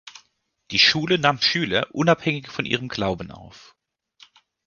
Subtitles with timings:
[0.71, 3.75] Die Schule nahm Schüler unabhängig von ihrem Glauben auf.